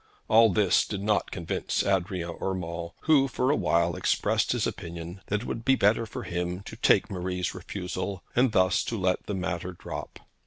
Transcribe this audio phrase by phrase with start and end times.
[0.27, 5.41] All this did not convince Adrian Urmand, who for a while expressed his opinion that
[5.41, 9.35] it would be better for him to take Marie's refusal, and thus to let the
[9.35, 10.17] matter drop.